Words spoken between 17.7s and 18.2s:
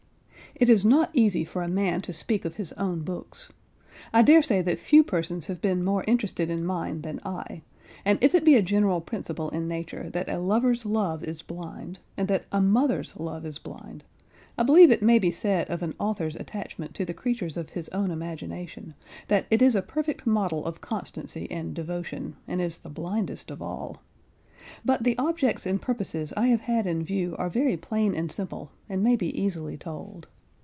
his own